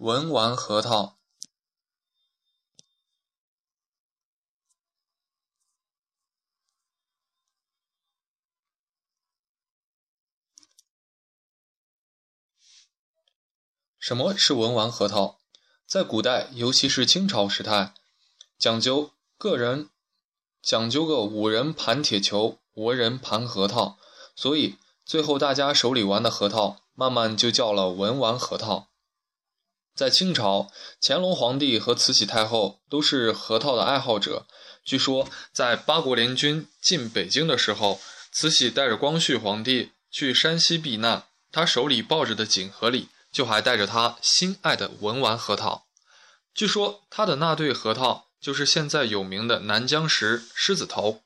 [0.00, 1.18] 文玩核桃。
[13.98, 15.38] 什么是文玩核桃？
[15.86, 17.92] 在古代，尤其是清朝时代，
[18.58, 19.90] 讲究个人
[20.62, 23.98] 讲究个五人盘铁球，五人盘核桃，
[24.34, 28.89] 所以最后大家手里玩的核桃，慢慢就叫了文玩核桃。
[30.00, 30.72] 在清朝，
[31.02, 34.46] 乾隆皇帝和慈禧太后都是核桃的爱好者。
[34.82, 38.00] 据说，在八国联军进北京的时候，
[38.32, 43.10] 慈禧带着光绪皇帝去山西避难，他手里抱着的锦盒里。
[43.30, 45.84] 就还带着他心爱的文玩核桃，
[46.54, 51.20] 据说他的那对核桃就是现在有名的南疆石狮子头。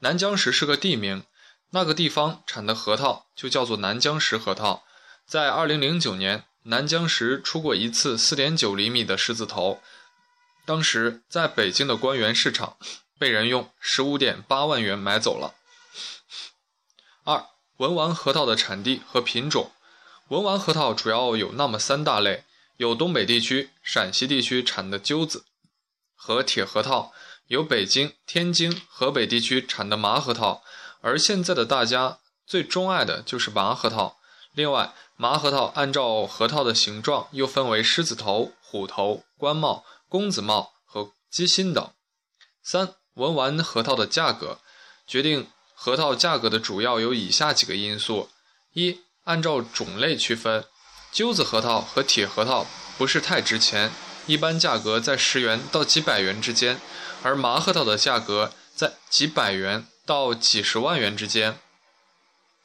[0.00, 1.22] 南疆石是个地名，
[1.70, 4.84] 那个地方产的核桃就叫做南疆石核桃。
[5.26, 9.80] 在2009年，南疆石出过一次4.9厘米的狮子头，
[10.64, 12.76] 当时在北京的官员市场
[13.18, 15.54] 被人用15.8万元买走了。
[17.22, 19.70] 二文玩核桃的产地和品种。
[20.28, 22.42] 文玩核桃主要有那么三大类：
[22.78, 25.44] 有东北地区、陕西地区产的鸠子
[26.16, 27.12] 和铁核桃，
[27.46, 30.64] 有北京、天津、河北地区产的麻核桃，
[31.00, 34.18] 而现在的大家最钟爱的就是麻核桃。
[34.56, 41.92] 另外，麻核桃按照核桃的形状又分为狮子头、虎头、官帽、公子帽和鸡心等。
[42.62, 44.58] 三、文玩核桃的价格
[45.06, 48.30] 决定核桃价格的主要有以下几个因素：
[48.72, 49.00] 一。
[49.24, 50.64] 按照种类区分，
[51.12, 52.64] 鸠子核桃和铁核桃
[52.96, 53.90] 不是太值钱，
[54.26, 56.80] 一般价格在十元到几百元之间，
[57.24, 61.58] 而麻核桃的价格在几百元到几十万元之间。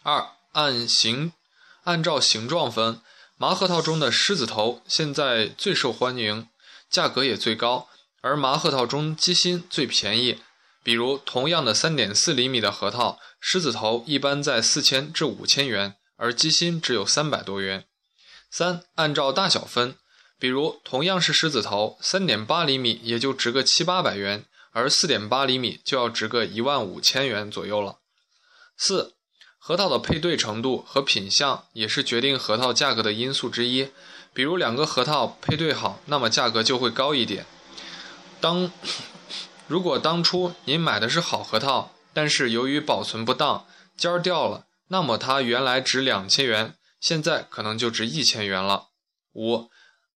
[0.03, 1.34] 二按形，
[1.83, 3.01] 按照形状分，
[3.37, 6.47] 麻核桃中的狮子头现在最受欢迎，
[6.89, 7.89] 价格也最高，
[8.21, 10.41] 而麻核桃中鸡心最便宜。
[10.83, 15.95] 比如同样的三点四厘米的核桃，狮子头一般在四千至五千元。
[16.17, 17.85] 而鸡心只有三百多元。
[18.51, 19.95] 三，按照大小分，
[20.38, 28.01] 比如同样是狮子头，三点八厘米也就值个七八百元，而四点八厘米就要值个一万五千元左右了。
[28.77, 29.16] 四，
[29.63, 33.91] 核桃的配对程度和品相也是决定核桃价格的因素之一。
[34.33, 37.45] 比如两个核桃配对好，那么价格就会高一点。
[38.39, 38.71] 当
[39.67, 44.66] 如果当初您买的是好核桃，但是由于保存不当，尖儿掉了。
[44.88, 48.88] 那么它原来值两千元，现在可能就值一千元了。
[49.33, 49.69] 五，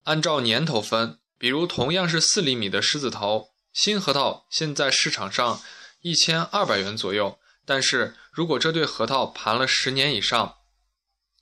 [0.06, 5.62] 按照年头分，比如同样是四厘米的狮子头，新核桃现在市场上
[6.02, 10.56] 一千二百元左右，但是如果这对核桃盘了十年以上，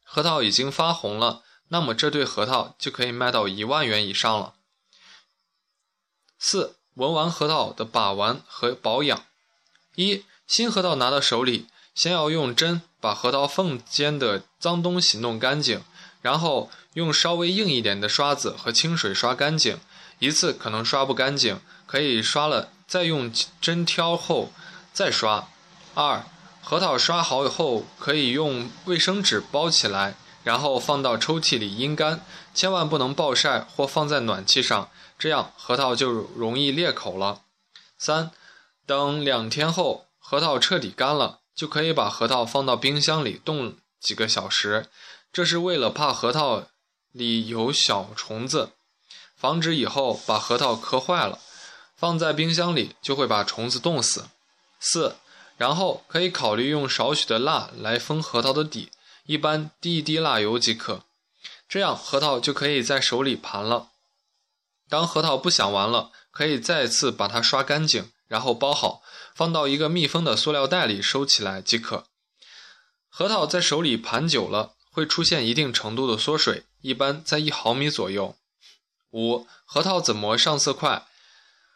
[0.04, 4.54] 核桃已经发红了，那么这对核桃就可以卖到一万元以上了。
[6.40, 9.26] 四，文玩核桃的把玩和保养。
[9.96, 11.68] 一，新核桃拿到手里。
[11.96, 15.84] 先要用针把核桃缝间的脏东西弄干净，
[16.24, 19.80] 然后用稍微硬一点的刷子和清水刷干净。
[20.18, 24.52] 一次可能刷不干净，可以刷了再用针挑后
[24.92, 25.48] 再刷。
[25.94, 26.26] 二，
[26.62, 37.42] 核桃刷好以后可以用卫生纸包起来，然后放到抽屉里阴干，千万不能暴晒或放在暖气上，这样核桃就容易裂口了。
[37.98, 38.31] 三，
[38.86, 41.40] 等两天后核桃彻底干了。
[41.56, 44.88] 就可以把核桃放到冰箱里冻几个小时，
[45.31, 46.64] 这是为了怕核桃
[47.12, 48.72] 里有小虫子，
[49.36, 51.38] 防止以后把核桃磕坏了。
[51.96, 54.30] 放在冰箱里就会把虫子冻死。
[54.80, 55.16] 四，
[55.58, 58.90] 然后可以考虑用少许的蜡来封核桃的底，
[59.25, 61.03] 一般滴一滴蜡油即可。
[61.69, 63.90] 这样核桃就可以在手里盘了。
[64.90, 68.12] 当核桃不想玩了，可以再次把它刷干净。
[68.28, 69.03] 然后包好，
[69.36, 72.06] 放到一个密封的塑料袋里收起来即可。
[73.08, 78.36] 核桃在手里盘久了，会出现一定程度的缩水，一般在一毫米左右。
[79.12, 81.06] 五、核桃怎么上色快？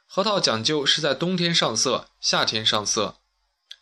[0.08, 3.18] 核桃讲究是在冬天上色，夏天上色。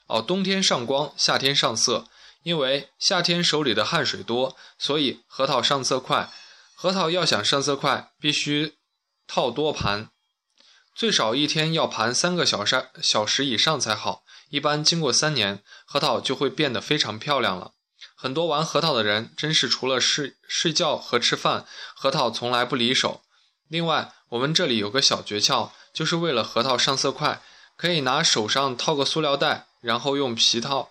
[0.08, 2.08] 哦，冬天上光，夏天上色。
[2.44, 6.32] 因为夏天手里的汗水多，所以核桃上色快。
[6.76, 8.76] 核桃要想上色快，必须
[9.26, 10.10] 套多盘。
[10.94, 17.72] 最少一天要盘三个小时小时以上才好，一般经过三年，核桃就会变得非常漂亮了。
[18.16, 21.66] 很多玩核桃的人真是除了睡睡觉和吃饭，
[21.96, 23.24] 核桃从来不离手。
[23.68, 27.42] 另外，我们这里有个小诀窍，就是为了核桃上色快，
[27.76, 30.90] 可以拿手上套个塑料袋，然后用皮套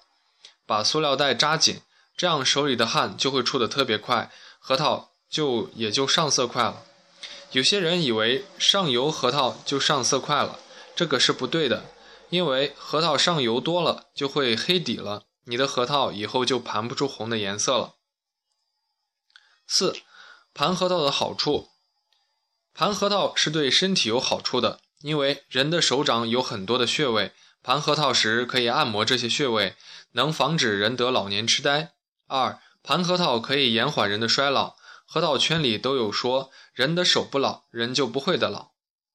[0.66, 1.80] 把塑料袋扎紧，
[2.16, 4.30] 这样手里的汗就会出的特别快，
[4.60, 6.84] 核桃就也就上色快了。
[7.50, 10.60] 有些人以为上油核桃就上色快了，
[10.94, 11.90] 这个是不对的，
[12.30, 17.94] 因为核桃上油多了就会黑底了，你的核桃以后就盘不出红的颜色了。
[19.66, 19.96] 四，
[20.52, 21.70] 盘核桃的好处，
[22.72, 27.32] 盘核桃是对身体有好处的，因为人的手掌有很多的穴位，
[27.64, 29.74] 盘核桃时可以按摩这些穴位，
[30.12, 31.94] 能防止人得老年痴呆。
[32.26, 34.76] 二，盘核桃可以延缓人的衰老。
[35.06, 38.72] 核桃圈里都有说，人的手不老，人就不会的老，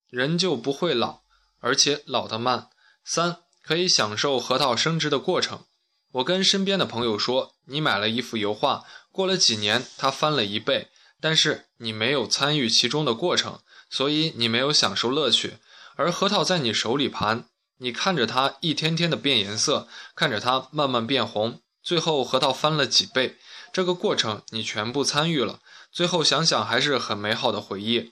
[0.10, 1.20] 人就不会老，
[1.60, 2.70] 而且老得慢。
[3.06, 5.66] 三，可以享受核桃升值的过程。
[6.14, 10.90] 我跟身边的朋友说，你买了一幅油画，过了几年它翻了一倍，
[11.22, 13.60] 但是你没有参与其中的过程，
[13.92, 15.58] 所以你没有享受乐趣。
[15.96, 17.46] 而核桃在你手里盘，
[17.80, 23.38] 你看着它一天天的变颜色，看着它慢慢变红，最后核桃翻了几倍，
[23.72, 25.60] 这个过程你全部参与了。
[25.92, 28.12] 最后想想还是很美好的回忆。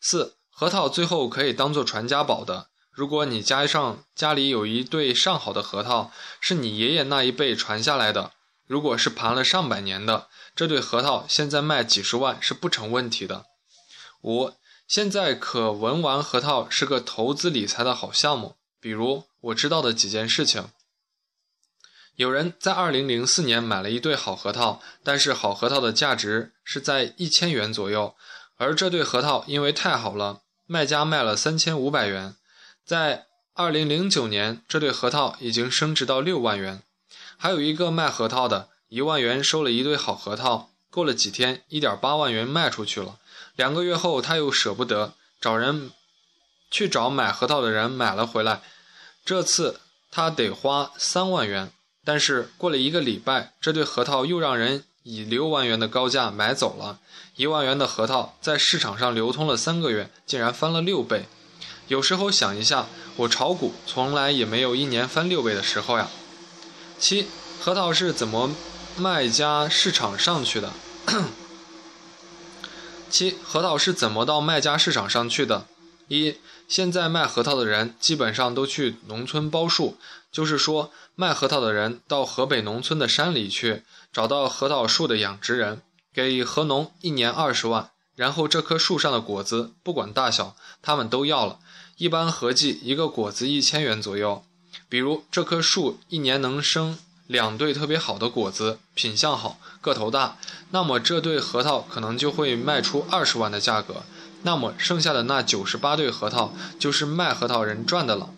[0.00, 2.68] 四核桃最后可以当做传家宝的。
[2.90, 6.10] 如果你加上家里有一对上好的核桃，
[6.40, 8.32] 是你爷爷那一辈传下来的，
[8.66, 13.44] 如果是盘了上百年的，这对核桃现在卖几十万是不成问题的。
[14.22, 14.52] 五
[14.88, 18.56] 现在可文玩核桃是个投资理财的好项目。
[18.80, 20.70] 比如我知道的几件事情。
[22.14, 28.14] 有人在二零零四年买了一对好核桃，但是好核桃的价值是在一千元左右，
[28.56, 32.34] 而这对核桃因为太好了，卖家卖了三千五百元。
[32.84, 36.82] 在二零零九年，这对核桃已经升值到六万元。
[37.36, 43.18] 还有一个卖核桃的，一万元收了一对好核桃，过了几天，一点八万元卖出去了。
[43.56, 45.90] 两个月后，他又舍不得，找人
[46.70, 48.60] 去找买核桃的人买了回来，
[49.24, 49.80] 这次
[50.10, 51.70] 他得花三万元。
[52.04, 57.00] 但是过了一个礼拜，这对核桃又让人以六万元的高价买走了。
[57.34, 61.26] 一万元的核桃在市场上流通了三个月，竟然翻了六倍。
[61.88, 62.86] 有时候想一下，
[63.16, 66.08] 我炒股从来也没有一年翻六倍的时候呀。
[66.98, 67.28] 七，
[67.60, 68.50] 核桃是怎么
[68.96, 70.72] 卖家市场上去的？
[73.10, 75.66] 七，核桃是怎么到卖家市场上去的？
[76.08, 76.36] 一，
[76.68, 79.96] 现在卖核桃的人基本上都去农村包树。
[80.32, 83.82] 就是说，卖核桃的人到河北农村的山里去，
[84.12, 85.80] 找到核桃树的养殖人，
[86.12, 91.58] 给核农一年二十万，然后这棵树上的果子不管大小，他们都要了。
[91.96, 94.44] 一般合计一个果子一千元左右。
[94.90, 100.36] 比如这棵树一年能生两对特别好的果子，品相好，个头大，
[100.70, 104.02] 那么这对核桃可能就会卖出二十万的价格。
[104.42, 108.30] 那么剩下的那九十八对核桃，就是卖核桃人赚的了。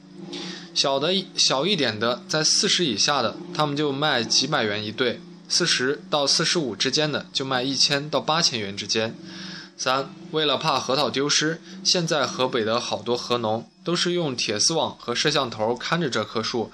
[0.75, 9.17] 小的小一点的，在四十以下的，他们就卖几百元一对；四十到四十五之间的，就卖一千到八千元之间。
[9.77, 16.73] 三，为了怕核桃丢失，现在河北的好多核农都是用铁丝网和摄像头看着这棵树。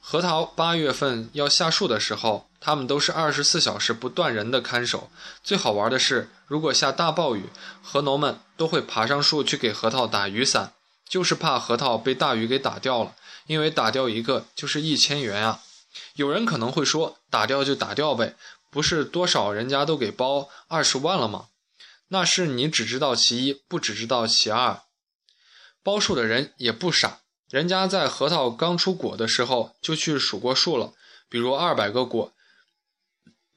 [0.00, 5.10] 核桃八月份要下树的时候，他们都是二十四小时不断人的看守。
[5.42, 7.46] 最好玩的是，如果下大暴雨，
[7.82, 10.74] 核农们都会爬上树去给核桃打雨伞。
[11.08, 13.16] 就是怕核桃被大雨给打掉了，
[13.48, 15.60] 因为打掉一个就是一千元啊。
[16.14, 18.36] 有人可能会说，打掉就打掉呗，
[18.70, 21.46] 不是多少人家都给包二十万了吗？
[22.08, 24.82] 那是你只知道其一，不只知道其二。
[25.82, 30.92] 包树的人也不傻，人家在核桃刚出果的时候就去数过数了，
[31.28, 32.32] 比如二百个果，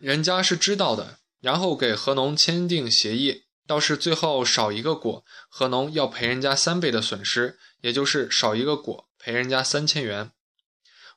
[0.04, 3.46] 人家是知道的，然后给核农签订协议。
[3.66, 10.32] 倒是最后少一个果，核农要赔人家三倍的损失，也就是少一个果赔人家三千元。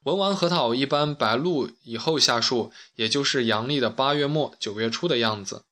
[0.04, 5.64] 文玩核桃一般白露以后下树，也就是阳历的八月末九月初的样子。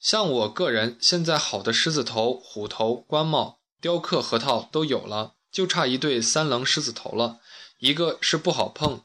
[0.00, 7.38] 像我个人现在好的狮子头、虎头、官帽、雕刻核桃都有了，就差一对三棱狮子头了。
[7.78, 9.04] 一个是不好碰，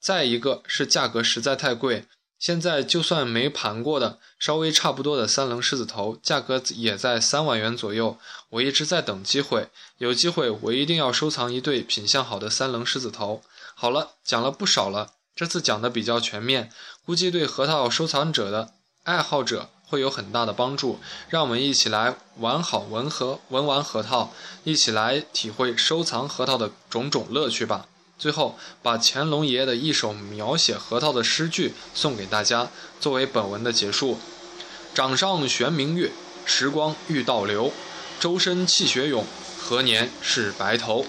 [0.00, 2.06] 再一个是价格实在太贵。
[2.38, 8.16] 现在就算没盘过的，稍微差不多的三棱狮子头，价格也在三万元左右。
[8.48, 13.42] 我一直在等机会，有机会我一定要收藏一对品相好的三棱狮子头。
[13.74, 16.72] 好了，讲了不少了，这次讲的比较全面，
[17.04, 20.98] 估计对核桃收藏者的爱好者会有很大的帮助。
[21.28, 24.32] 让我们一起来玩好文核文玩核桃，
[24.64, 27.86] 一起来体会收藏核桃的种种乐趣吧。
[28.20, 32.68] 最后，把乾隆爷爷的一首描写核桃的诗句送给大家，
[33.00, 34.18] 作为本文的结束。
[34.92, 36.10] 掌上悬明月，
[36.44, 37.72] 时光欲倒流。
[38.20, 39.24] 周身气血涌，
[39.58, 41.06] 何年是白头？